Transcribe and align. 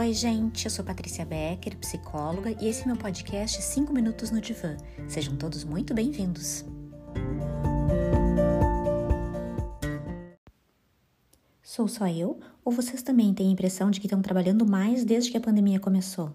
Oi, 0.00 0.14
gente, 0.14 0.64
eu 0.64 0.70
sou 0.70 0.82
Patrícia 0.82 1.26
Becker, 1.26 1.76
psicóloga, 1.76 2.56
e 2.58 2.68
esse 2.68 2.84
é 2.84 2.86
meu 2.86 2.96
podcast 2.96 3.60
5 3.60 3.92
Minutos 3.92 4.30
no 4.30 4.40
Divã. 4.40 4.74
Sejam 5.06 5.36
todos 5.36 5.62
muito 5.62 5.92
bem-vindos. 5.92 6.64
Sou 11.62 11.86
só 11.86 12.08
eu 12.08 12.40
ou 12.64 12.72
vocês 12.72 13.02
também 13.02 13.34
têm 13.34 13.48
a 13.48 13.52
impressão 13.52 13.90
de 13.90 14.00
que 14.00 14.06
estão 14.06 14.22
trabalhando 14.22 14.64
mais 14.64 15.04
desde 15.04 15.30
que 15.30 15.36
a 15.36 15.40
pandemia 15.40 15.78
começou? 15.78 16.34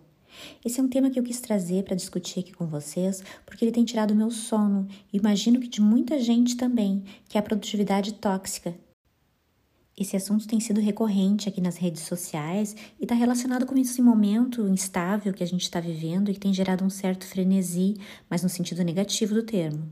Esse 0.64 0.80
é 0.80 0.84
um 0.84 0.88
tema 0.88 1.10
que 1.10 1.18
eu 1.18 1.24
quis 1.24 1.42
trazer 1.42 1.86
para 1.86 1.96
discutir 1.96 2.42
aqui 2.42 2.54
com 2.54 2.68
vocês, 2.68 3.24
porque 3.48 3.66
ele 3.66 3.72
tem 3.72 3.84
tirado 3.84 4.14
meu 4.14 4.30
sono 4.30 4.88
e 5.12 5.18
imagino 5.18 5.60
que 5.60 5.68
de 5.68 5.82
muita 5.82 6.20
gente 6.20 6.56
também, 6.56 7.04
que 7.28 7.36
é 7.36 7.40
a 7.40 7.44
produtividade 7.44 8.14
tóxica, 8.14 8.76
esse 9.98 10.18
assunto 10.18 10.46
tem 10.46 10.60
sido 10.60 10.82
recorrente 10.82 11.48
aqui 11.48 11.62
nas 11.62 11.78
redes 11.78 12.02
sociais 12.02 12.76
e 13.00 13.04
está 13.04 13.16
relacionado 13.16 13.66
com 13.66 13.78
esse 13.78 14.02
momento 14.02 14.68
instável 14.68 15.34
que 15.34 15.44
a 15.44 15.48
gente 15.48 15.62
está 15.62 15.80
vivendo 15.80 16.30
e 16.30 16.34
que 16.34 16.40
tem 16.40 16.54
gerado 16.54 16.84
um 16.84 16.90
certo 16.90 17.26
frenesi, 17.26 17.96
mas 18.30 18.44
no 18.44 18.50
sentido 18.50 18.84
negativo 18.84 19.34
do 19.34 19.42
termo. 19.42 19.90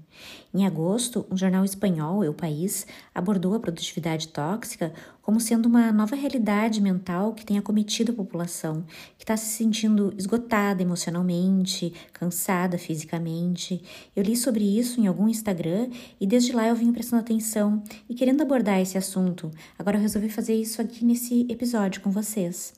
Em 0.53 0.65
agosto, 0.65 1.25
um 1.31 1.37
jornal 1.37 1.63
espanhol, 1.63 2.21
El 2.21 2.33
País, 2.33 2.85
abordou 3.15 3.55
a 3.55 3.59
produtividade 3.59 4.27
tóxica 4.27 4.93
como 5.23 5.39
sendo 5.39 5.67
uma 5.67 5.89
nova 5.91 6.17
realidade 6.17 6.81
mental 6.81 7.33
que 7.33 7.45
tem 7.45 7.57
acometido 7.57 8.11
a 8.11 8.15
população, 8.15 8.83
que 9.17 9.23
está 9.23 9.37
se 9.37 9.45
sentindo 9.45 10.13
esgotada 10.17 10.81
emocionalmente, 10.81 11.93
cansada 12.11 12.77
fisicamente. 12.77 13.81
Eu 14.13 14.21
li 14.21 14.35
sobre 14.35 14.65
isso 14.65 14.99
em 14.99 15.07
algum 15.07 15.29
Instagram 15.29 15.89
e 16.19 16.27
desde 16.27 16.51
lá 16.51 16.67
eu 16.67 16.75
venho 16.75 16.91
prestando 16.91 17.21
atenção 17.21 17.81
e 18.09 18.13
querendo 18.13 18.41
abordar 18.41 18.81
esse 18.81 18.97
assunto. 18.97 19.49
Agora 19.79 19.92
eu 19.97 20.01
resolvi 20.01 20.29
fazer 20.29 20.55
isso 20.55 20.81
aqui 20.81 21.05
nesse 21.05 21.45
episódio 21.49 22.01
com 22.01 22.11
vocês. 22.11 22.73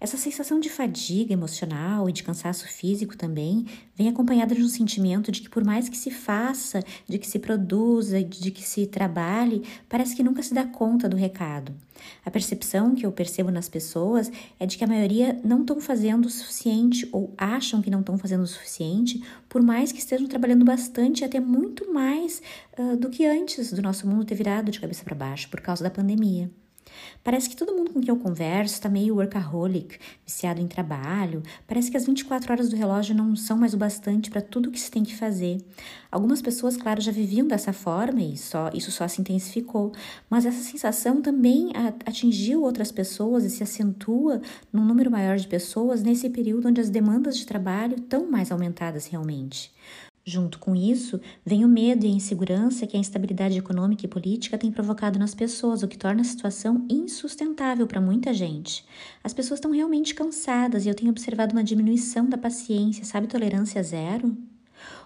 Essa 0.00 0.16
sensação 0.16 0.60
de 0.60 0.68
fadiga 0.68 1.32
emocional 1.32 2.08
e 2.08 2.12
de 2.12 2.22
cansaço 2.22 2.66
físico 2.66 3.16
também 3.16 3.66
vem 3.96 4.08
acompanhada 4.08 4.54
de 4.54 4.62
um 4.62 4.68
sentimento 4.68 5.30
de 5.30 5.40
que, 5.40 5.48
por 5.48 5.64
mais 5.64 5.88
que 5.88 5.96
se 5.96 6.10
faça, 6.10 6.82
de 7.08 7.18
que 7.18 7.26
se 7.26 7.38
produza, 7.38 8.22
de 8.22 8.50
que 8.50 8.62
se 8.62 8.86
trabalhe, 8.86 9.62
parece 9.88 10.14
que 10.14 10.22
nunca 10.22 10.42
se 10.42 10.52
dá 10.52 10.64
conta 10.64 11.08
do 11.08 11.16
recado. 11.16 11.74
A 12.24 12.30
percepção 12.30 12.94
que 12.94 13.06
eu 13.06 13.12
percebo 13.12 13.50
nas 13.50 13.68
pessoas 13.68 14.30
é 14.58 14.66
de 14.66 14.76
que 14.76 14.84
a 14.84 14.86
maioria 14.86 15.38
não 15.44 15.60
estão 15.60 15.80
fazendo 15.80 16.26
o 16.26 16.30
suficiente 16.30 17.08
ou 17.12 17.32
acham 17.38 17.80
que 17.80 17.90
não 17.90 18.00
estão 18.00 18.18
fazendo 18.18 18.42
o 18.42 18.46
suficiente, 18.46 19.22
por 19.48 19.62
mais 19.62 19.92
que 19.92 19.98
estejam 19.98 20.26
trabalhando 20.26 20.64
bastante, 20.64 21.24
até 21.24 21.40
muito 21.40 21.92
mais 21.92 22.42
uh, 22.78 22.96
do 22.96 23.10
que 23.10 23.24
antes 23.24 23.72
do 23.72 23.82
nosso 23.82 24.06
mundo 24.06 24.24
ter 24.24 24.34
virado 24.34 24.70
de 24.70 24.80
cabeça 24.80 25.04
para 25.04 25.14
baixo 25.14 25.48
por 25.48 25.60
causa 25.60 25.82
da 25.82 25.90
pandemia. 25.90 26.50
Parece 27.22 27.48
que 27.48 27.56
todo 27.56 27.74
mundo 27.74 27.92
com 27.92 28.00
quem 28.00 28.10
eu 28.10 28.16
converso 28.18 28.74
está 28.74 28.88
meio 28.88 29.16
workaholic, 29.16 29.98
viciado 30.26 30.60
em 30.60 30.66
trabalho. 30.66 31.42
Parece 31.66 31.90
que 31.90 31.96
as 31.96 32.06
24 32.06 32.52
horas 32.52 32.68
do 32.68 32.76
relógio 32.76 33.14
não 33.14 33.34
são 33.34 33.56
mais 33.56 33.74
o 33.74 33.76
bastante 33.76 34.30
para 34.30 34.42
tudo 34.42 34.70
que 34.70 34.78
se 34.78 34.90
tem 34.90 35.02
que 35.02 35.16
fazer. 35.16 35.58
Algumas 36.10 36.42
pessoas, 36.42 36.76
claro, 36.76 37.00
já 37.00 37.10
viviam 37.10 37.46
dessa 37.46 37.72
forma 37.72 38.20
e 38.20 38.36
só 38.36 38.70
isso 38.74 38.90
só 38.90 39.08
se 39.08 39.20
intensificou, 39.20 39.92
mas 40.28 40.46
essa 40.46 40.62
sensação 40.62 41.20
também 41.20 41.72
atingiu 42.04 42.62
outras 42.62 42.92
pessoas 42.92 43.44
e 43.44 43.50
se 43.50 43.62
acentua 43.62 44.40
num 44.72 44.84
número 44.84 45.10
maior 45.10 45.36
de 45.36 45.48
pessoas 45.48 46.02
nesse 46.02 46.28
período 46.30 46.68
onde 46.68 46.80
as 46.80 46.90
demandas 46.90 47.36
de 47.36 47.46
trabalho 47.46 47.96
estão 47.96 48.30
mais 48.30 48.52
aumentadas 48.52 49.06
realmente. 49.06 49.72
Junto 50.26 50.58
com 50.58 50.74
isso, 50.74 51.20
vem 51.44 51.66
o 51.66 51.68
medo 51.68 52.06
e 52.06 52.08
a 52.08 52.12
insegurança 52.12 52.86
que 52.86 52.96
a 52.96 53.00
instabilidade 53.00 53.58
econômica 53.58 54.06
e 54.06 54.08
política 54.08 54.56
tem 54.56 54.72
provocado 54.72 55.18
nas 55.18 55.34
pessoas, 55.34 55.82
o 55.82 55.88
que 55.88 55.98
torna 55.98 56.22
a 56.22 56.24
situação 56.24 56.86
insustentável 56.88 57.86
para 57.86 58.00
muita 58.00 58.32
gente. 58.32 58.86
As 59.22 59.34
pessoas 59.34 59.58
estão 59.58 59.70
realmente 59.70 60.14
cansadas 60.14 60.86
e 60.86 60.88
eu 60.88 60.94
tenho 60.94 61.10
observado 61.10 61.54
uma 61.54 61.62
diminuição 61.62 62.26
da 62.26 62.38
paciência, 62.38 63.04
sabe, 63.04 63.26
tolerância 63.26 63.82
zero? 63.82 64.34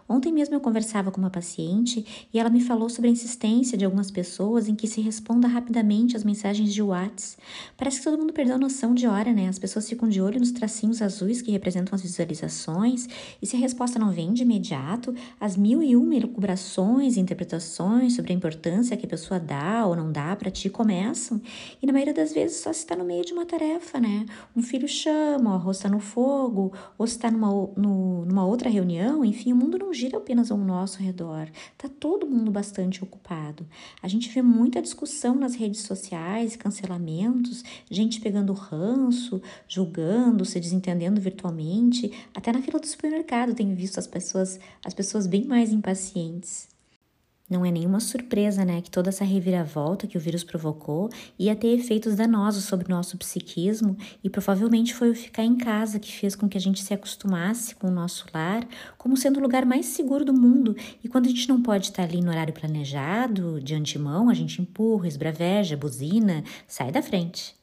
Ontem 0.08 0.32
mesmo 0.32 0.54
eu 0.54 0.60
conversava 0.60 1.10
com 1.10 1.20
uma 1.20 1.28
paciente 1.28 2.28
e 2.32 2.38
ela 2.38 2.48
me 2.48 2.60
falou 2.60 2.88
sobre 2.88 3.10
a 3.10 3.12
insistência 3.12 3.76
de 3.76 3.84
algumas 3.84 4.10
pessoas 4.10 4.66
em 4.66 4.74
que 4.74 4.86
se 4.86 5.00
responda 5.00 5.46
rapidamente 5.46 6.16
às 6.16 6.24
mensagens 6.24 6.72
de 6.72 6.82
WhatsApp. 6.82 7.42
Parece 7.76 7.98
que 7.98 8.04
todo 8.04 8.18
mundo 8.18 8.32
perdeu 8.32 8.54
a 8.54 8.58
noção 8.58 8.94
de 8.94 9.06
hora, 9.06 9.32
né? 9.32 9.48
As 9.48 9.58
pessoas 9.58 9.88
ficam 9.88 10.08
de 10.08 10.20
olho 10.20 10.40
nos 10.40 10.50
tracinhos 10.50 11.02
azuis 11.02 11.42
que 11.42 11.50
representam 11.50 11.94
as 11.94 12.00
visualizações 12.00 13.06
e 13.42 13.46
se 13.46 13.56
a 13.56 13.58
resposta 13.58 13.98
não 13.98 14.10
vem 14.10 14.32
de 14.32 14.42
imediato, 14.42 15.14
as 15.38 15.56
mil 15.56 15.82
e 15.82 15.94
uma 15.94 16.14
elucubrações 16.14 17.16
e 17.16 17.20
interpretações 17.20 18.14
sobre 18.14 18.32
a 18.32 18.36
importância 18.36 18.96
que 18.96 19.04
a 19.04 19.08
pessoa 19.08 19.38
dá 19.38 19.84
ou 19.86 19.94
não 19.94 20.10
dá 20.10 20.34
para 20.34 20.50
ti 20.50 20.70
começam 20.70 21.40
e 21.82 21.86
na 21.86 21.92
maioria 21.92 22.14
das 22.14 22.32
vezes 22.32 22.58
só 22.58 22.72
se 22.72 22.80
está 22.80 22.96
no 22.96 23.04
meio 23.04 23.24
de 23.24 23.32
uma 23.32 23.44
tarefa, 23.44 24.00
né? 24.00 24.24
Um 24.56 24.62
filho 24.62 24.88
chama, 24.88 25.50
o 25.50 25.54
arroz 25.54 25.76
está 25.76 25.88
no 25.88 26.00
fogo, 26.00 26.72
ou 26.96 27.06
se 27.06 27.16
está 27.16 27.30
numa, 27.30 27.48
numa 27.76 28.46
outra 28.46 28.70
reunião, 28.70 29.24
enfim, 29.24 29.52
o 29.52 29.56
mundo 29.56 29.78
não 29.78 29.92
gira 29.98 30.18
apenas 30.18 30.50
ao 30.50 30.58
nosso 30.58 31.02
redor, 31.02 31.48
tá 31.76 31.88
todo 31.88 32.26
mundo 32.26 32.50
bastante 32.50 33.02
ocupado. 33.02 33.66
A 34.00 34.06
gente 34.06 34.28
vê 34.28 34.40
muita 34.40 34.80
discussão 34.80 35.34
nas 35.34 35.54
redes 35.54 35.80
sociais, 35.80 36.56
cancelamentos, 36.56 37.64
gente 37.90 38.20
pegando 38.20 38.52
ranço, 38.52 39.42
julgando, 39.66 40.44
se 40.44 40.60
desentendendo 40.60 41.20
virtualmente. 41.20 42.12
Até 42.34 42.52
na 42.52 42.62
fila 42.62 42.78
do 42.78 42.86
supermercado 42.86 43.54
tenho 43.54 43.74
visto 43.74 43.98
as 43.98 44.06
pessoas, 44.06 44.60
as 44.84 44.94
pessoas 44.94 45.26
bem 45.26 45.44
mais 45.44 45.72
impacientes. 45.72 46.77
Não 47.48 47.64
é 47.64 47.70
nenhuma 47.70 47.98
surpresa, 47.98 48.62
né, 48.62 48.82
que 48.82 48.90
toda 48.90 49.08
essa 49.08 49.24
reviravolta 49.24 50.06
que 50.06 50.18
o 50.18 50.20
vírus 50.20 50.44
provocou 50.44 51.08
ia 51.38 51.56
ter 51.56 51.68
efeitos 51.68 52.14
danosos 52.14 52.64
sobre 52.64 52.86
o 52.86 52.90
nosso 52.90 53.16
psiquismo 53.16 53.96
e 54.22 54.28
provavelmente 54.28 54.94
foi 54.94 55.10
o 55.10 55.14
ficar 55.14 55.44
em 55.44 55.56
casa 55.56 55.98
que 55.98 56.12
fez 56.12 56.36
com 56.36 56.46
que 56.46 56.58
a 56.58 56.60
gente 56.60 56.82
se 56.82 56.92
acostumasse 56.92 57.74
com 57.74 57.88
o 57.88 57.90
nosso 57.90 58.26
lar 58.34 58.68
como 58.98 59.16
sendo 59.16 59.38
o 59.38 59.42
lugar 59.42 59.64
mais 59.64 59.86
seguro 59.86 60.26
do 60.26 60.34
mundo. 60.34 60.76
E 61.02 61.08
quando 61.08 61.24
a 61.24 61.30
gente 61.30 61.48
não 61.48 61.62
pode 61.62 61.86
estar 61.86 62.02
ali 62.02 62.20
no 62.20 62.30
horário 62.30 62.52
planejado, 62.52 63.60
de 63.62 63.74
antemão, 63.74 64.28
a 64.28 64.34
gente 64.34 64.60
empurra, 64.60 65.08
esbraveja, 65.08 65.74
buzina, 65.74 66.44
sai 66.66 66.92
da 66.92 67.00
frente. 67.00 67.56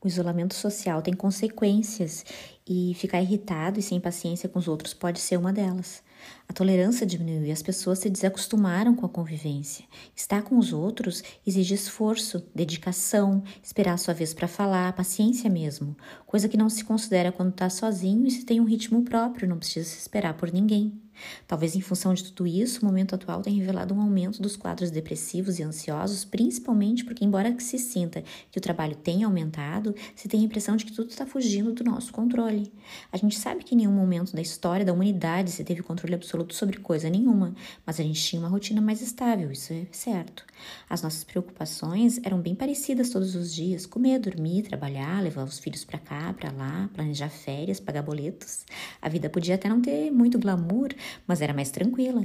O 0.00 0.06
isolamento 0.06 0.54
social 0.54 1.02
tem 1.02 1.12
consequências 1.12 2.24
e 2.64 2.94
ficar 2.94 3.20
irritado 3.20 3.80
e 3.80 3.82
sem 3.82 3.98
paciência 3.98 4.48
com 4.48 4.60
os 4.60 4.68
outros 4.68 4.94
pode 4.94 5.18
ser 5.18 5.36
uma 5.36 5.52
delas. 5.52 6.06
A 6.48 6.52
tolerância 6.52 7.06
diminuiu 7.06 7.46
e 7.46 7.52
as 7.52 7.62
pessoas 7.62 7.98
se 7.98 8.08
desacostumaram 8.08 8.94
com 8.94 9.04
a 9.04 9.08
convivência. 9.08 9.84
Estar 10.16 10.42
com 10.42 10.58
os 10.58 10.72
outros 10.72 11.22
exige 11.46 11.74
esforço, 11.74 12.46
dedicação, 12.54 13.42
esperar 13.62 13.94
a 13.94 13.98
sua 13.98 14.14
vez 14.14 14.32
para 14.32 14.48
falar, 14.48 14.92
paciência 14.94 15.50
mesmo, 15.50 15.96
coisa 16.26 16.48
que 16.48 16.56
não 16.56 16.68
se 16.68 16.84
considera 16.84 17.32
quando 17.32 17.50
está 17.50 17.68
sozinho 17.68 18.26
e 18.26 18.30
se 18.30 18.44
tem 18.44 18.60
um 18.60 18.64
ritmo 18.64 19.02
próprio, 19.02 19.48
não 19.48 19.58
precisa 19.58 19.88
se 19.88 19.98
esperar 19.98 20.34
por 20.34 20.52
ninguém. 20.52 21.00
Talvez 21.46 21.74
em 21.74 21.80
função 21.80 22.14
de 22.14 22.24
tudo 22.24 22.46
isso, 22.46 22.82
o 22.82 22.84
momento 22.84 23.14
atual 23.14 23.42
tenha 23.42 23.56
revelado 23.58 23.94
um 23.94 24.00
aumento 24.00 24.40
dos 24.40 24.56
quadros 24.56 24.90
depressivos 24.90 25.58
e 25.58 25.62
ansiosos, 25.62 26.24
principalmente 26.24 27.04
porque, 27.04 27.24
embora 27.24 27.52
que 27.52 27.62
se 27.62 27.78
sinta 27.78 28.22
que 28.50 28.58
o 28.58 28.60
trabalho 28.60 28.96
tenha 28.96 29.26
aumentado, 29.26 29.94
se 30.14 30.28
tem 30.28 30.40
a 30.40 30.44
impressão 30.44 30.76
de 30.76 30.84
que 30.84 30.92
tudo 30.92 31.10
está 31.10 31.26
fugindo 31.26 31.72
do 31.72 31.84
nosso 31.84 32.12
controle. 32.12 32.72
A 33.12 33.16
gente 33.16 33.38
sabe 33.38 33.64
que 33.64 33.74
em 33.74 33.78
nenhum 33.78 33.92
momento 33.92 34.34
da 34.34 34.40
história 34.40 34.84
da 34.84 34.92
humanidade 34.92 35.50
se 35.50 35.64
teve 35.64 35.82
controle 35.82 36.14
absoluto 36.14 36.54
sobre 36.54 36.78
coisa 36.78 37.10
nenhuma, 37.10 37.54
mas 37.84 38.00
a 38.00 38.02
gente 38.02 38.22
tinha 38.22 38.40
uma 38.40 38.48
rotina 38.48 38.80
mais 38.80 39.00
estável, 39.00 39.50
isso 39.50 39.72
é 39.72 39.86
certo. 39.92 40.44
As 40.88 41.02
nossas 41.02 41.24
preocupações 41.24 42.18
eram 42.22 42.40
bem 42.40 42.54
parecidas 42.54 43.10
todos 43.10 43.34
os 43.34 43.54
dias: 43.54 43.86
comer, 43.86 44.18
dormir, 44.18 44.62
trabalhar, 44.62 45.22
levar 45.22 45.44
os 45.44 45.58
filhos 45.58 45.84
para 45.84 45.98
cá, 45.98 46.32
para 46.32 46.50
lá, 46.52 46.88
planejar 46.94 47.28
férias, 47.28 47.80
pagar 47.80 48.02
boletos. 48.02 48.64
A 49.00 49.08
vida 49.08 49.28
podia 49.30 49.54
até 49.54 49.68
não 49.68 49.80
ter 49.80 50.10
muito 50.10 50.38
glamour, 50.38 50.88
mas 51.26 51.40
era 51.40 51.54
mais 51.54 51.70
tranquila. 51.70 52.22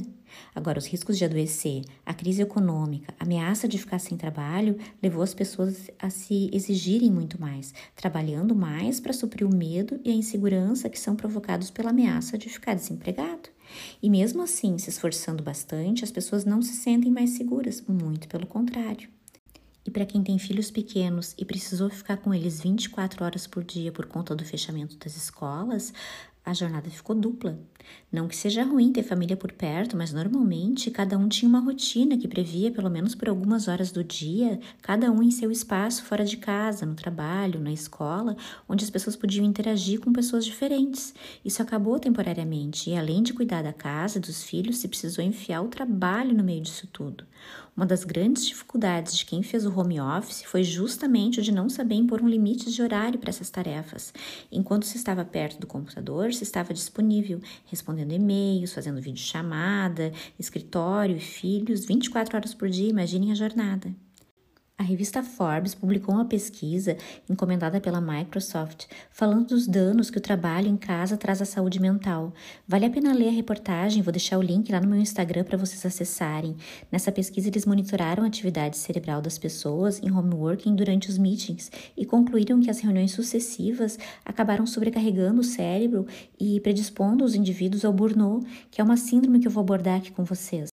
Agora, 0.55 0.79
os 0.79 0.85
riscos 0.85 1.17
de 1.17 1.25
adoecer, 1.25 1.83
a 2.05 2.13
crise 2.13 2.41
econômica, 2.41 3.13
a 3.19 3.23
ameaça 3.23 3.67
de 3.67 3.77
ficar 3.77 3.99
sem 3.99 4.17
trabalho 4.17 4.77
levou 5.01 5.21
as 5.21 5.33
pessoas 5.33 5.89
a 5.99 6.09
se 6.09 6.49
exigirem 6.53 7.11
muito 7.11 7.39
mais, 7.39 7.73
trabalhando 7.95 8.55
mais 8.55 8.99
para 8.99 9.13
suprir 9.13 9.47
o 9.47 9.55
medo 9.55 9.99
e 10.03 10.11
a 10.11 10.15
insegurança 10.15 10.89
que 10.89 10.99
são 10.99 11.15
provocados 11.15 11.69
pela 11.69 11.91
ameaça 11.91 12.37
de 12.37 12.49
ficar 12.49 12.73
desempregado. 12.73 13.49
E 14.01 14.09
mesmo 14.09 14.41
assim, 14.41 14.77
se 14.77 14.89
esforçando 14.89 15.43
bastante, 15.43 16.03
as 16.03 16.11
pessoas 16.11 16.45
não 16.45 16.61
se 16.61 16.73
sentem 16.73 17.11
mais 17.11 17.31
seguras, 17.31 17.83
muito 17.87 18.27
pelo 18.27 18.45
contrário. 18.45 19.09
E 19.85 19.91
para 19.91 20.05
quem 20.05 20.23
tem 20.23 20.39
filhos 20.39 20.71
pequenos 20.71 21.35
e 21.37 21.43
precisou 21.43 21.89
ficar 21.89 22.17
com 22.17 22.33
eles 22.33 22.61
24 22.61 23.23
horas 23.25 23.45
por 23.45 23.63
dia 23.63 23.91
por 23.91 24.05
conta 24.05 24.33
do 24.33 24.45
fechamento 24.45 24.97
das 24.97 25.17
escolas, 25.17 25.93
a 26.45 26.53
jornada 26.53 26.89
ficou 26.89 27.15
dupla. 27.15 27.57
Não 28.11 28.27
que 28.27 28.35
seja 28.35 28.63
ruim 28.63 28.91
ter 28.91 29.03
família 29.03 29.35
por 29.35 29.51
perto, 29.51 29.95
mas 29.95 30.11
normalmente 30.11 30.91
cada 30.91 31.17
um 31.17 31.27
tinha 31.27 31.47
uma 31.47 31.59
rotina 31.59 32.17
que 32.17 32.27
previa, 32.27 32.71
pelo 32.71 32.89
menos 32.89 33.15
por 33.15 33.29
algumas 33.29 33.67
horas 33.67 33.91
do 33.91 34.03
dia, 34.03 34.59
cada 34.81 35.11
um 35.11 35.23
em 35.23 35.31
seu 35.31 35.51
espaço 35.51 36.03
fora 36.03 36.25
de 36.25 36.37
casa, 36.37 36.85
no 36.85 36.95
trabalho, 36.95 37.59
na 37.59 37.71
escola, 37.71 38.35
onde 38.67 38.83
as 38.83 38.89
pessoas 38.89 39.15
podiam 39.15 39.45
interagir 39.45 39.99
com 39.99 40.11
pessoas 40.11 40.45
diferentes. 40.45 41.13
Isso 41.43 41.61
acabou 41.61 41.99
temporariamente 41.99 42.89
e, 42.89 42.95
além 42.95 43.23
de 43.23 43.33
cuidar 43.33 43.63
da 43.63 43.73
casa 43.73 44.17
e 44.17 44.21
dos 44.21 44.43
filhos, 44.43 44.77
se 44.77 44.87
precisou 44.87 45.23
enfiar 45.23 45.61
o 45.61 45.69
trabalho 45.69 46.35
no 46.35 46.43
meio 46.43 46.61
disso 46.61 46.87
tudo. 46.87 47.25
Uma 47.75 47.87
das 47.87 48.03
grandes 48.03 48.45
dificuldades 48.45 49.17
de 49.17 49.25
quem 49.25 49.41
fez 49.41 49.65
o 49.65 49.79
home 49.79 49.99
office 49.99 50.43
foi 50.43 50.63
justamente 50.63 51.39
o 51.39 51.43
de 51.43 51.51
não 51.51 51.67
saber 51.69 51.95
impor 51.95 52.21
um 52.21 52.29
limite 52.29 52.71
de 52.71 52.81
horário 52.83 53.17
para 53.17 53.31
essas 53.31 53.49
tarefas. 53.49 54.13
Enquanto 54.51 54.85
se 54.85 54.95
estava 54.95 55.25
perto 55.25 55.59
do 55.59 55.65
computador, 55.65 56.31
se 56.33 56.43
estava 56.43 56.71
disponível, 56.71 57.41
respondendo 57.65 58.13
e-mails, 58.13 58.73
fazendo 58.73 59.01
videochamada, 59.01 60.13
escritório 60.37 61.17
e 61.17 61.19
filhos 61.19 61.83
24 61.83 62.37
horas 62.37 62.53
por 62.53 62.69
dia, 62.69 62.89
imaginem 62.89 63.31
a 63.31 63.35
jornada. 63.35 63.91
A 64.75 64.81
revista 64.81 65.21
Forbes 65.21 65.75
publicou 65.75 66.15
uma 66.15 66.25
pesquisa 66.25 66.97
encomendada 67.29 67.79
pela 67.79 68.01
Microsoft 68.01 68.87
falando 69.11 69.49
dos 69.49 69.67
danos 69.67 70.09
que 70.09 70.17
o 70.17 70.21
trabalho 70.21 70.67
em 70.67 70.75
casa 70.75 71.15
traz 71.15 71.41
à 71.43 71.45
saúde 71.45 71.79
mental. 71.79 72.33
Vale 72.67 72.85
a 72.85 72.89
pena 72.89 73.13
ler 73.13 73.27
a 73.27 73.31
reportagem, 73.31 74.01
vou 74.01 74.11
deixar 74.11 74.39
o 74.39 74.41
link 74.41 74.71
lá 74.71 74.81
no 74.81 74.87
meu 74.87 74.99
Instagram 74.99 75.43
para 75.43 75.59
vocês 75.59 75.85
acessarem. 75.85 76.57
Nessa 76.91 77.11
pesquisa, 77.11 77.49
eles 77.49 77.67
monitoraram 77.67 78.23
a 78.23 78.27
atividade 78.27 78.75
cerebral 78.77 79.21
das 79.21 79.37
pessoas 79.37 80.01
em 80.01 80.11
home 80.11 80.33
working 80.33 80.75
durante 80.75 81.07
os 81.07 81.19
meetings 81.19 81.71
e 81.95 82.03
concluíram 82.03 82.59
que 82.59 82.71
as 82.71 82.79
reuniões 82.79 83.11
sucessivas 83.11 83.99
acabaram 84.25 84.65
sobrecarregando 84.65 85.41
o 85.41 85.45
cérebro 85.45 86.07
e 86.39 86.59
predispondo 86.59 87.23
os 87.23 87.35
indivíduos 87.35 87.85
ao 87.85 87.93
burnout, 87.93 88.43
que 88.71 88.81
é 88.81 88.83
uma 88.83 88.97
síndrome 88.97 89.39
que 89.39 89.47
eu 89.47 89.51
vou 89.51 89.61
abordar 89.61 89.99
aqui 89.99 90.11
com 90.11 90.23
vocês. 90.23 90.73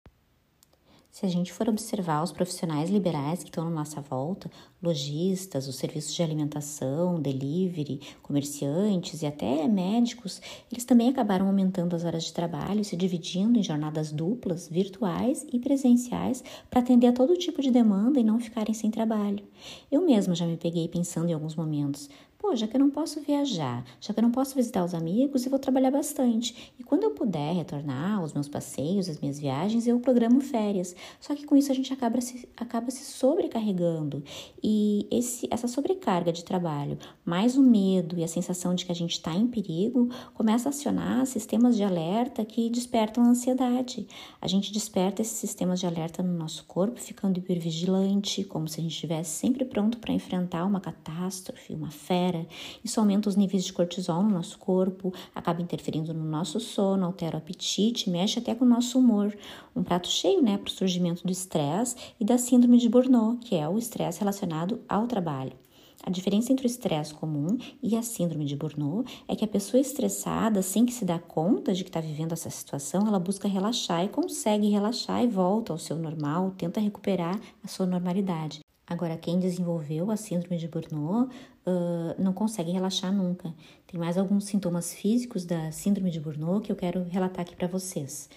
Se 1.20 1.26
a 1.26 1.30
gente 1.30 1.52
for 1.52 1.68
observar 1.68 2.24
os 2.24 2.32
profissionais 2.32 2.90
liberais 2.90 3.44
que 3.44 3.50
estão 3.50 3.66
na 3.66 3.70
nossa 3.70 4.00
volta, 4.00 4.50
lojistas, 4.82 5.68
os 5.68 5.76
serviços 5.76 6.16
de 6.16 6.24
alimentação, 6.24 7.20
delivery, 7.20 8.00
comerciantes 8.24 9.22
e 9.22 9.26
até 9.26 9.68
médicos, 9.68 10.42
eles 10.72 10.86
também 10.86 11.10
acabaram 11.10 11.48
aumentando 11.48 11.94
as 11.94 12.06
horas 12.06 12.24
de 12.24 12.32
trabalho, 12.32 12.86
se 12.86 12.96
dividindo 12.96 13.60
em 13.60 13.64
jornadas 13.64 14.14
duplas, 14.14 14.70
virtuais 14.70 15.46
e 15.52 15.60
presenciais, 15.60 16.42
para 16.70 16.80
atender 16.80 17.08
a 17.08 17.14
todo 17.14 17.36
tipo 17.36 17.62
de 17.62 17.70
demanda 17.70 18.18
e 18.18 18.24
não 18.24 18.40
ficarem 18.40 18.74
sem 18.74 18.90
trabalho. 18.90 19.44
Eu 19.92 20.06
mesma 20.06 20.34
já 20.34 20.46
me 20.46 20.56
peguei 20.56 20.88
pensando 20.88 21.30
em 21.30 21.34
alguns 21.34 21.54
momentos, 21.54 22.10
Pô, 22.40 22.56
já 22.56 22.66
que 22.70 22.78
eu 22.78 22.80
não 22.80 22.90
posso 22.90 23.20
viajar, 23.20 23.84
já 24.00 24.14
que 24.14 24.20
eu 24.20 24.24
não 24.24 24.32
posso 24.32 24.56
visitar 24.56 24.86
os 24.86 24.94
amigos, 24.94 25.44
eu 25.44 25.50
vou 25.50 25.60
trabalhar 25.60 25.92
bastante. 25.92 26.74
E 26.80 26.84
quando 26.86 27.04
eu 27.04 27.12
puder 27.12 27.54
retornar 27.54 28.20
aos 28.20 28.32
meus 28.32 28.48
passeios, 28.48 29.10
às 29.10 29.20
minhas 29.20 29.38
viagens, 29.38 29.86
eu 29.86 30.00
programo 30.00 30.40
férias. 30.40 30.96
Só 31.20 31.36
que 31.36 31.46
com 31.46 31.58
isso 31.58 31.70
a 31.70 31.76
gente 31.76 31.92
acaba 31.92 32.22
se, 32.22 32.48
acaba 32.56 32.90
se 32.92 33.04
sobrecarregando. 33.04 34.24
E 34.64 35.06
esse, 35.12 35.50
essa 35.52 35.68
sobrecarga 35.68 36.32
de 36.32 36.46
trabalho, 36.46 36.98
mais 37.26 37.58
o 37.58 37.62
medo 37.62 38.18
e 38.18 38.24
a 38.24 38.28
sensação 38.28 38.74
de 38.74 38.86
que 38.86 38.92
a 38.94 38.96
gente 38.96 39.12
está 39.12 39.36
em 39.36 39.46
perigo, 39.46 40.08
começa 40.34 40.70
a 40.70 40.72
acionar 40.72 41.26
sistemas 41.26 41.76
de 41.76 41.84
alerta 41.84 42.46
que 42.46 42.70
despertam 42.70 43.22
a 43.26 43.28
ansiedade. 43.28 44.08
A 44.40 44.48
gente 44.48 44.72
desperta 44.72 45.22
esses 45.22 45.38
sistemas 45.38 45.78
de 45.82 45.86
alerta 45.86 46.24
no 46.24 46.38
nosso 46.38 46.64
corpo, 46.64 47.02
ficando 47.02 47.38
hipervigilante, 47.38 48.46
como 48.46 48.66
se 48.66 48.80
a 48.80 48.84
gente 48.84 48.94
estivesse 48.94 49.32
sempre 49.32 49.66
pronto 49.66 49.98
para 49.98 50.14
enfrentar 50.14 50.64
uma 50.64 50.80
catástrofe, 50.80 51.74
uma 51.74 51.92
fera 52.30 52.46
isso 52.84 53.00
aumenta 53.00 53.28
os 53.28 53.36
níveis 53.36 53.66
de 53.66 53.74
cortisol 53.74 54.24
no 54.24 54.30
nosso 54.30 54.58
corpo, 54.58 55.14
acaba 55.34 55.62
interferindo 55.62 56.14
no 56.14 56.24
nosso 56.24 56.60
sono, 56.60 57.06
altera 57.06 57.36
o 57.36 57.40
apetite, 57.40 58.10
mexe 58.10 58.40
até 58.40 58.54
com 58.54 58.66
o 58.66 58.68
nosso 58.68 59.00
humor. 59.00 59.36
Um 59.76 59.84
prato 59.84 60.08
cheio, 60.08 60.42
né, 60.42 60.58
para 60.58 60.70
o 60.70 60.72
surgimento 60.72 61.26
do 61.26 61.32
estresse 61.32 61.96
e 62.20 62.26
da 62.26 62.38
síndrome 62.38 62.78
de 62.78 62.88
Burnout, 62.88 63.40
que 63.46 63.56
é 63.56 63.68
o 63.68 63.78
estresse 63.78 64.20
relacionado 64.20 64.80
ao 64.88 65.08
trabalho. 65.08 65.54
A 66.02 66.10
diferença 66.10 66.54
entre 66.54 66.66
o 66.66 66.68
estresse 66.68 67.14
comum 67.14 67.58
e 67.84 67.96
a 67.98 68.02
síndrome 68.02 68.46
de 68.46 68.56
Burnout 68.56 69.24
é 69.28 69.36
que 69.36 69.44
a 69.44 69.48
pessoa 69.48 69.82
estressada, 69.82 70.62
sem 70.62 70.86
que 70.86 70.94
se 70.94 71.04
dá 71.04 71.20
conta 71.20 71.74
de 71.74 71.84
que 71.84 71.90
está 71.90 72.00
vivendo 72.00 72.32
essa 72.32 72.50
situação, 72.50 73.06
ela 73.06 73.20
busca 73.20 73.50
relaxar 73.50 74.06
e 74.06 74.10
consegue 74.10 74.70
relaxar 74.70 75.24
e 75.24 75.28
volta 75.28 75.74
ao 75.74 75.78
seu 75.78 75.98
normal, 75.98 76.54
tenta 76.58 76.80
recuperar 76.80 77.38
a 77.62 77.68
sua 77.68 77.86
normalidade. 77.86 78.62
Agora, 78.90 79.16
quem 79.16 79.40
desenvolveu 79.40 80.10
a 80.10 80.18
síndrome 80.18 80.58
de 80.58 80.68
Burnout 80.68 81.32
uh, 81.32 82.16
não 82.18 82.34
consegue 82.34 82.72
relaxar 82.72 83.14
nunca. 83.14 83.54
Tem 83.86 84.00
mais 84.00 84.18
alguns 84.18 84.46
sintomas 84.46 84.96
físicos 84.96 85.46
da 85.46 85.72
síndrome 85.72 86.10
de 86.10 86.20
Burnout 86.20 86.66
que 86.66 86.72
eu 86.72 86.76
quero 86.76 87.04
relatar 87.04 87.42
aqui 87.42 87.56
para 87.56 87.68
vocês: 87.68 88.28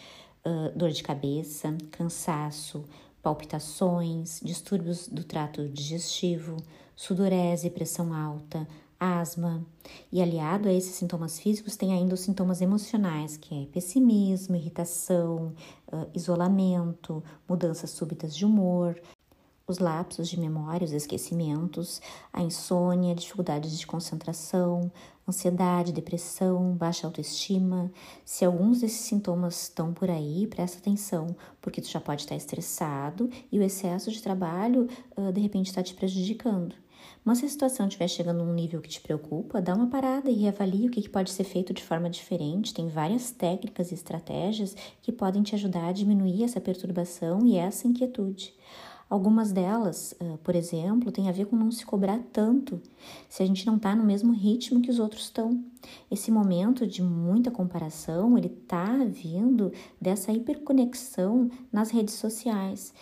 uh, 0.44 0.76
dor 0.76 0.90
de 0.90 1.02
cabeça, 1.02 1.75
cansaço, 1.90 2.84
palpitações, 3.22 4.40
distúrbios 4.43 5.08
do 5.08 5.25
trato 5.25 5.66
digestivo, 5.70 6.58
sudorese, 6.94 7.70
pressão 7.70 8.12
alta, 8.12 8.69
asma. 9.00 9.64
E 10.12 10.20
aliado 10.20 10.69
a 10.69 10.72
esses 10.72 10.94
sintomas 10.94 11.40
físicos, 11.40 11.76
tem 11.76 11.94
ainda 11.94 12.12
os 12.12 12.20
sintomas 12.20 12.60
emocionais, 12.60 13.38
que 13.38 13.62
é 13.62 13.66
pessimismo, 13.69 14.55
irritação, 14.55 15.55
isolamento, 16.14 17.25
mudanças 17.48 17.90
súbitas 17.90 18.37
de 18.37 18.44
humor, 18.44 19.00
os 19.66 19.78
lapsos 19.78 20.28
de 20.28 20.38
memória, 20.38 20.84
os 20.84 20.92
esquecimentos, 20.92 22.00
a 22.32 22.42
insônia, 22.42 23.14
dificuldades 23.14 23.78
de 23.78 23.86
concentração, 23.86 24.90
ansiedade, 25.28 25.92
depressão, 25.92 26.74
baixa 26.74 27.06
autoestima. 27.06 27.90
Se 28.24 28.44
alguns 28.44 28.80
desses 28.80 29.00
sintomas 29.00 29.62
estão 29.62 29.92
por 29.92 30.10
aí, 30.10 30.46
presta 30.46 30.78
atenção, 30.78 31.36
porque 31.60 31.80
tu 31.80 31.88
já 31.88 32.00
pode 32.00 32.22
estar 32.22 32.34
estressado 32.34 33.30
e 33.50 33.58
o 33.58 33.62
excesso 33.62 34.10
de 34.10 34.20
trabalho 34.20 34.88
de 35.32 35.40
repente 35.40 35.68
está 35.68 35.82
te 35.82 35.94
prejudicando. 35.94 36.74
Mas 37.24 37.38
se 37.38 37.46
a 37.46 37.48
situação 37.48 37.86
estiver 37.86 38.08
chegando 38.08 38.40
a 38.40 38.44
um 38.44 38.52
nível 38.52 38.80
que 38.80 38.88
te 38.88 39.00
preocupa, 39.00 39.62
dá 39.62 39.74
uma 39.74 39.88
parada 39.88 40.28
e 40.28 40.34
reavalie 40.34 40.88
o 40.88 40.90
que 40.90 41.08
pode 41.08 41.30
ser 41.30 41.44
feito 41.44 41.72
de 41.72 41.82
forma 41.82 42.10
diferente. 42.10 42.74
Tem 42.74 42.88
várias 42.88 43.30
técnicas 43.30 43.90
e 43.90 43.94
estratégias 43.94 44.76
que 45.00 45.12
podem 45.12 45.42
te 45.42 45.54
ajudar 45.54 45.88
a 45.88 45.92
diminuir 45.92 46.42
essa 46.42 46.60
perturbação 46.60 47.46
e 47.46 47.56
essa 47.56 47.86
inquietude. 47.86 48.54
Algumas 49.12 49.52
delas, 49.52 50.14
por 50.42 50.56
exemplo, 50.56 51.12
têm 51.12 51.28
a 51.28 51.32
ver 51.32 51.44
com 51.44 51.54
não 51.54 51.70
se 51.70 51.84
cobrar 51.84 52.18
tanto 52.32 52.80
se 53.28 53.42
a 53.42 53.46
gente 53.46 53.66
não 53.66 53.76
está 53.76 53.94
no 53.94 54.02
mesmo 54.02 54.32
ritmo 54.32 54.80
que 54.80 54.90
os 54.90 54.98
outros 54.98 55.24
estão. 55.24 55.62
Esse 56.10 56.30
momento 56.30 56.86
de 56.86 57.02
muita 57.02 57.50
comparação, 57.50 58.38
ele 58.38 58.46
está 58.46 59.04
vindo 59.04 59.70
dessa 60.00 60.32
hiperconexão 60.32 61.50
nas 61.70 61.90
redes 61.90 62.14
sociais. 62.14 62.94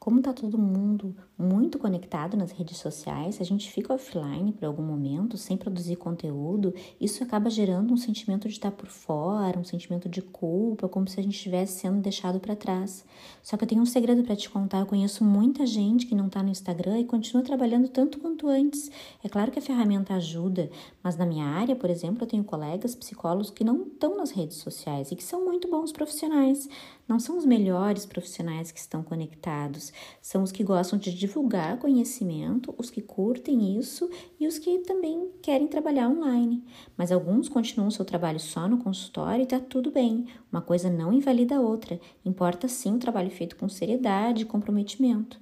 Como 0.00 0.18
está 0.18 0.32
todo 0.32 0.56
mundo 0.56 1.14
muito 1.36 1.78
conectado 1.78 2.34
nas 2.34 2.52
redes 2.52 2.78
sociais, 2.78 3.34
se 3.34 3.42
a 3.42 3.44
gente 3.44 3.70
fica 3.70 3.92
offline 3.92 4.50
por 4.50 4.64
algum 4.64 4.82
momento, 4.82 5.36
sem 5.36 5.58
produzir 5.58 5.96
conteúdo, 5.96 6.72
isso 6.98 7.22
acaba 7.22 7.50
gerando 7.50 7.92
um 7.92 7.98
sentimento 7.98 8.48
de 8.48 8.54
estar 8.54 8.70
por 8.70 8.88
fora, 8.88 9.58
um 9.58 9.64
sentimento 9.64 10.08
de 10.08 10.22
culpa, 10.22 10.88
como 10.88 11.06
se 11.06 11.20
a 11.20 11.22
gente 11.22 11.36
estivesse 11.36 11.80
sendo 11.80 12.00
deixado 12.00 12.40
para 12.40 12.56
trás. 12.56 13.04
Só 13.42 13.58
que 13.58 13.64
eu 13.64 13.68
tenho 13.68 13.82
um 13.82 13.86
segredo 13.86 14.22
para 14.22 14.34
te 14.34 14.48
contar: 14.48 14.80
eu 14.80 14.86
conheço 14.86 15.22
muita 15.22 15.66
gente 15.66 16.06
que 16.06 16.14
não 16.14 16.28
está 16.28 16.42
no 16.42 16.48
Instagram 16.48 17.00
e 17.00 17.04
continua 17.04 17.42
trabalhando 17.42 17.86
tanto 17.86 18.18
quanto 18.20 18.48
antes. 18.48 18.90
É 19.22 19.28
claro 19.28 19.50
que 19.50 19.58
a 19.58 19.62
ferramenta 19.62 20.14
ajuda, 20.14 20.70
mas 21.02 21.18
na 21.18 21.26
minha 21.26 21.44
área, 21.44 21.76
por 21.76 21.90
exemplo, 21.90 22.24
eu 22.24 22.26
tenho 22.26 22.42
colegas 22.42 22.94
psicólogos 22.94 23.50
que 23.50 23.62
não 23.62 23.82
estão 23.82 24.16
nas 24.16 24.30
redes 24.30 24.56
sociais 24.56 25.12
e 25.12 25.16
que 25.16 25.22
são 25.22 25.44
muito 25.44 25.68
bons 25.68 25.92
profissionais. 25.92 26.66
Não 27.06 27.18
são 27.18 27.36
os 27.36 27.44
melhores 27.44 28.06
profissionais 28.06 28.70
que 28.70 28.78
estão 28.78 29.02
conectados, 29.02 29.89
são 30.20 30.42
os 30.42 30.52
que 30.52 30.64
gostam 30.64 30.98
de 30.98 31.12
divulgar 31.14 31.78
conhecimento, 31.78 32.74
os 32.76 32.90
que 32.90 33.00
curtem 33.00 33.78
isso 33.78 34.08
e 34.38 34.46
os 34.46 34.58
que 34.58 34.78
também 34.78 35.30
querem 35.42 35.66
trabalhar 35.66 36.08
online. 36.08 36.64
Mas 36.96 37.12
alguns 37.12 37.48
continuam 37.48 37.90
seu 37.90 38.04
trabalho 38.04 38.40
só 38.40 38.68
no 38.68 38.78
consultório 38.78 39.42
e 39.42 39.44
está 39.44 39.58
tudo 39.58 39.90
bem. 39.90 40.26
Uma 40.50 40.60
coisa 40.60 40.90
não 40.90 41.12
invalida 41.12 41.56
a 41.56 41.60
outra. 41.60 42.00
Importa 42.24 42.68
sim 42.68 42.94
o 42.94 42.98
trabalho 42.98 43.30
feito 43.30 43.56
com 43.56 43.68
seriedade 43.68 44.42
e 44.42 44.46
comprometimento. 44.46 45.40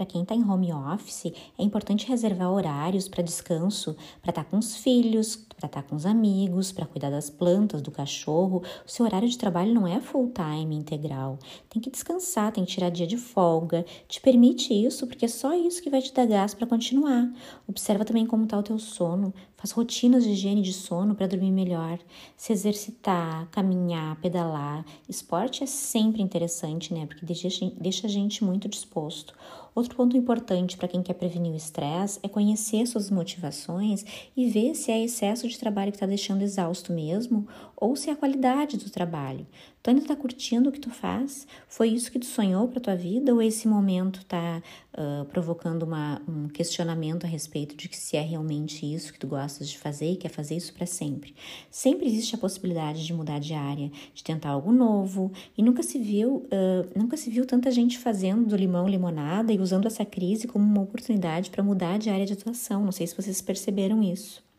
Para 0.00 0.06
quem 0.06 0.22
está 0.22 0.34
em 0.34 0.42
home 0.42 0.72
office, 0.72 1.26
é 1.58 1.62
importante 1.62 2.08
reservar 2.08 2.50
horários 2.50 3.06
para 3.06 3.22
descanso, 3.22 3.94
para 4.22 4.30
estar 4.30 4.44
tá 4.44 4.50
com 4.50 4.56
os 4.56 4.74
filhos, 4.74 5.36
para 5.36 5.66
estar 5.66 5.82
tá 5.82 5.82
com 5.82 5.94
os 5.94 6.06
amigos, 6.06 6.72
para 6.72 6.86
cuidar 6.86 7.10
das 7.10 7.28
plantas, 7.28 7.82
do 7.82 7.90
cachorro. 7.90 8.62
O 8.86 8.90
seu 8.90 9.04
horário 9.04 9.28
de 9.28 9.36
trabalho 9.36 9.74
não 9.74 9.86
é 9.86 10.00
full 10.00 10.32
time 10.32 10.74
integral. 10.74 11.38
Tem 11.68 11.82
que 11.82 11.90
descansar, 11.90 12.50
tem 12.50 12.64
que 12.64 12.70
tirar 12.72 12.88
dia 12.88 13.06
de 13.06 13.18
folga. 13.18 13.84
Te 14.08 14.22
permite 14.22 14.72
isso, 14.72 15.06
porque 15.06 15.26
é 15.26 15.28
só 15.28 15.52
isso 15.52 15.82
que 15.82 15.90
vai 15.90 16.00
te 16.00 16.14
dar 16.14 16.24
gás 16.24 16.54
para 16.54 16.66
continuar. 16.66 17.30
Observa 17.68 18.02
também 18.02 18.24
como 18.24 18.44
está 18.44 18.58
o 18.58 18.62
teu 18.62 18.78
sono. 18.78 19.34
Faz 19.60 19.72
rotinas 19.72 20.24
de 20.24 20.30
higiene 20.30 20.62
de 20.62 20.72
sono 20.72 21.14
para 21.14 21.26
dormir 21.26 21.52
melhor. 21.52 21.98
Se 22.34 22.50
exercitar, 22.50 23.46
caminhar, 23.50 24.16
pedalar. 24.16 24.86
Esporte 25.06 25.62
é 25.62 25.66
sempre 25.66 26.22
interessante, 26.22 26.94
né? 26.94 27.04
Porque 27.04 27.26
deixa, 27.26 27.48
deixa 27.78 28.06
a 28.06 28.10
gente 28.10 28.42
muito 28.42 28.66
disposto. 28.66 29.34
Outro 29.74 29.94
ponto 29.94 30.16
importante 30.16 30.78
para 30.78 30.88
quem 30.88 31.02
quer 31.02 31.12
prevenir 31.12 31.52
o 31.52 31.56
estresse 31.56 32.18
é 32.22 32.28
conhecer 32.28 32.86
suas 32.86 33.10
motivações 33.10 34.02
e 34.34 34.48
ver 34.48 34.74
se 34.74 34.90
é 34.90 35.04
excesso 35.04 35.46
de 35.46 35.58
trabalho 35.58 35.92
que 35.92 35.96
está 35.96 36.06
deixando 36.06 36.40
exausto 36.40 36.90
mesmo 36.90 37.46
ou 37.76 37.94
se 37.94 38.08
é 38.08 38.14
a 38.14 38.16
qualidade 38.16 38.78
do 38.78 38.88
trabalho. 38.88 39.46
Tu 39.82 39.88
ainda 39.88 40.04
tá 40.04 40.14
curtindo 40.14 40.68
o 40.68 40.72
que 40.72 40.78
tu 40.78 40.90
faz? 40.90 41.46
Foi 41.66 41.88
isso 41.88 42.12
que 42.12 42.18
tu 42.18 42.26
sonhou 42.26 42.68
para 42.68 42.80
tua 42.80 42.94
vida 42.94 43.32
ou 43.32 43.40
esse 43.40 43.66
momento 43.66 44.22
tá 44.26 44.62
uh, 44.92 45.24
provocando 45.26 45.84
uma, 45.84 46.20
um 46.28 46.48
questionamento 46.48 47.24
a 47.24 47.26
respeito 47.26 47.74
de 47.74 47.88
que 47.88 47.96
se 47.96 48.14
é 48.14 48.20
realmente 48.20 48.84
isso 48.84 49.10
que 49.10 49.18
tu 49.18 49.26
gostas 49.26 49.70
de 49.70 49.78
fazer 49.78 50.12
e 50.12 50.16
quer 50.16 50.28
fazer 50.28 50.54
isso 50.54 50.74
para 50.74 50.84
sempre? 50.84 51.34
Sempre 51.70 52.06
existe 52.06 52.34
a 52.34 52.38
possibilidade 52.38 53.06
de 53.06 53.14
mudar 53.14 53.40
de 53.40 53.54
área, 53.54 53.90
de 54.12 54.22
tentar 54.22 54.50
algo 54.50 54.70
novo 54.70 55.32
e 55.56 55.62
nunca 55.62 55.82
se 55.82 55.98
viu, 55.98 56.46
uh, 56.52 56.90
nunca 56.94 57.16
se 57.16 57.30
viu 57.30 57.46
tanta 57.46 57.70
gente 57.70 57.98
fazendo 57.98 58.46
do 58.48 58.56
limão 58.56 58.86
limonada 58.86 59.50
e 59.50 59.58
usando 59.58 59.86
essa 59.86 60.04
crise 60.04 60.46
como 60.46 60.62
uma 60.62 60.82
oportunidade 60.82 61.48
para 61.48 61.62
mudar 61.62 61.98
de 61.98 62.10
área 62.10 62.26
de 62.26 62.34
atuação. 62.34 62.84
Não 62.84 62.92
sei 62.92 63.06
se 63.06 63.16
vocês 63.16 63.40
perceberam 63.40 64.02
isso 64.02 64.49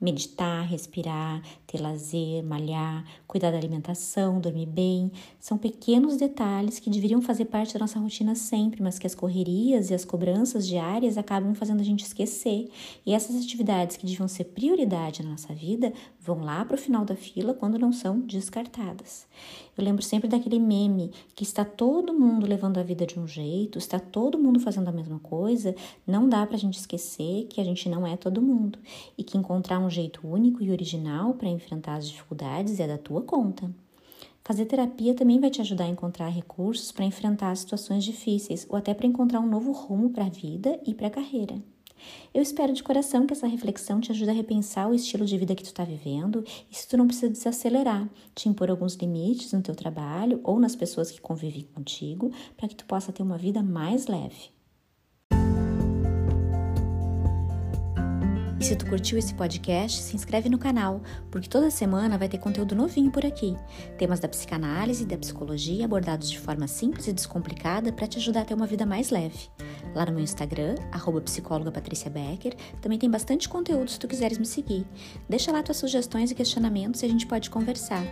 meditar, 0.00 0.66
respirar, 0.66 1.42
ter 1.66 1.80
lazer, 1.80 2.42
malhar, 2.42 3.04
cuidar 3.26 3.50
da 3.50 3.58
alimentação, 3.58 4.40
dormir 4.40 4.66
bem, 4.66 5.12
são 5.38 5.58
pequenos 5.58 6.16
detalhes 6.16 6.78
que 6.78 6.88
deveriam 6.88 7.20
fazer 7.20 7.44
parte 7.44 7.74
da 7.74 7.80
nossa 7.80 7.98
rotina 7.98 8.34
sempre, 8.34 8.82
mas 8.82 8.98
que 8.98 9.06
as 9.06 9.14
correrias 9.14 9.90
e 9.90 9.94
as 9.94 10.04
cobranças 10.04 10.66
diárias 10.66 11.18
acabam 11.18 11.54
fazendo 11.54 11.80
a 11.80 11.84
gente 11.84 12.04
esquecer. 12.04 12.70
E 13.04 13.12
essas 13.12 13.36
atividades 13.36 13.96
que 13.96 14.06
deviam 14.06 14.26
ser 14.26 14.44
prioridade 14.44 15.22
na 15.22 15.30
nossa 15.30 15.52
vida 15.52 15.92
vão 16.18 16.40
lá 16.42 16.64
para 16.64 16.76
o 16.76 16.78
final 16.78 17.04
da 17.04 17.14
fila 17.14 17.52
quando 17.52 17.78
não 17.78 17.92
são 17.92 18.20
descartadas. 18.20 19.26
Eu 19.76 19.84
lembro 19.84 20.02
sempre 20.02 20.28
daquele 20.28 20.58
meme 20.58 21.10
que 21.34 21.42
está 21.42 21.64
todo 21.64 22.12
mundo 22.12 22.46
levando 22.46 22.78
a 22.78 22.82
vida 22.82 23.06
de 23.06 23.18
um 23.18 23.26
jeito, 23.26 23.78
está 23.78 23.98
todo 23.98 24.38
mundo 24.38 24.60
fazendo 24.60 24.88
a 24.88 24.92
mesma 24.92 25.18
coisa, 25.18 25.74
não 26.06 26.28
dá 26.28 26.46
para 26.46 26.56
a 26.56 26.58
gente 26.58 26.78
esquecer 26.78 27.46
que 27.48 27.60
a 27.60 27.64
gente 27.64 27.88
não 27.88 28.06
é 28.06 28.16
todo 28.16 28.42
mundo 28.42 28.78
e 29.16 29.24
que 29.24 29.38
encontrar 29.38 29.78
um 29.78 29.89
jeito 29.90 30.26
único 30.26 30.62
e 30.62 30.70
original 30.70 31.34
para 31.34 31.48
enfrentar 31.48 31.96
as 31.96 32.08
dificuldades 32.08 32.80
é 32.80 32.86
da 32.86 32.96
tua 32.96 33.22
conta. 33.22 33.70
Fazer 34.42 34.64
terapia 34.64 35.14
também 35.14 35.38
vai 35.38 35.50
te 35.50 35.60
ajudar 35.60 35.84
a 35.84 35.88
encontrar 35.88 36.28
recursos 36.28 36.90
para 36.90 37.04
enfrentar 37.04 37.54
situações 37.56 38.02
difíceis 38.02 38.66
ou 38.68 38.76
até 38.76 38.94
para 38.94 39.06
encontrar 39.06 39.40
um 39.40 39.48
novo 39.48 39.70
rumo 39.72 40.10
para 40.10 40.26
a 40.26 40.30
vida 40.30 40.80
e 40.86 40.94
para 40.94 41.08
a 41.08 41.10
carreira. 41.10 41.62
Eu 42.32 42.42
espero 42.42 42.72
de 42.72 42.82
coração 42.82 43.26
que 43.26 43.32
essa 43.32 43.46
reflexão 43.46 44.00
te 44.00 44.10
ajude 44.10 44.30
a 44.30 44.34
repensar 44.34 44.88
o 44.88 44.94
estilo 44.94 45.26
de 45.26 45.36
vida 45.36 45.54
que 45.54 45.62
tu 45.62 45.66
está 45.66 45.84
vivendo 45.84 46.44
e 46.70 46.74
se 46.74 46.88
tu 46.88 46.96
não 46.96 47.06
precisa 47.06 47.30
desacelerar, 47.30 48.08
te 48.34 48.48
impor 48.48 48.70
alguns 48.70 48.94
limites 48.94 49.52
no 49.52 49.62
teu 49.62 49.74
trabalho 49.74 50.40
ou 50.42 50.58
nas 50.58 50.74
pessoas 50.74 51.10
que 51.10 51.20
convivem 51.20 51.68
contigo, 51.74 52.32
para 52.56 52.68
que 52.68 52.74
tu 52.74 52.86
possa 52.86 53.12
ter 53.12 53.22
uma 53.22 53.36
vida 53.36 53.62
mais 53.62 54.06
leve. 54.06 54.50
E 58.60 58.64
se 58.64 58.76
tu 58.76 58.84
curtiu 58.84 59.16
esse 59.16 59.32
podcast, 59.32 60.02
se 60.02 60.14
inscreve 60.14 60.50
no 60.50 60.58
canal, 60.58 61.00
porque 61.30 61.48
toda 61.48 61.70
semana 61.70 62.18
vai 62.18 62.28
ter 62.28 62.36
conteúdo 62.36 62.76
novinho 62.76 63.10
por 63.10 63.24
aqui. 63.24 63.56
Temas 63.96 64.20
da 64.20 64.28
psicanálise 64.28 65.02
e 65.02 65.06
da 65.06 65.16
psicologia 65.16 65.86
abordados 65.86 66.30
de 66.30 66.38
forma 66.38 66.68
simples 66.68 67.08
e 67.08 67.12
descomplicada 67.14 67.90
para 67.90 68.06
te 68.06 68.18
ajudar 68.18 68.42
a 68.42 68.44
ter 68.44 68.52
uma 68.52 68.66
vida 68.66 68.84
mais 68.84 69.08
leve. 69.08 69.48
Lá 69.94 70.04
no 70.04 70.12
meu 70.12 70.22
Instagram, 70.22 70.74
arroba 70.92 71.22
Becker, 72.12 72.54
também 72.82 72.98
tem 72.98 73.10
bastante 73.10 73.48
conteúdo 73.48 73.90
se 73.90 73.98
tu 73.98 74.06
quiseres 74.06 74.36
me 74.36 74.44
seguir. 74.44 74.86
Deixa 75.26 75.50
lá 75.50 75.62
tuas 75.62 75.78
sugestões 75.78 76.30
e 76.30 76.34
questionamentos 76.34 77.02
e 77.02 77.06
a 77.06 77.08
gente 77.08 77.26
pode 77.26 77.48
conversar. 77.48 78.04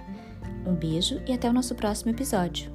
Um 0.66 0.74
beijo 0.74 1.20
e 1.28 1.32
até 1.32 1.48
o 1.50 1.52
nosso 1.52 1.74
próximo 1.74 2.10
episódio. 2.10 2.72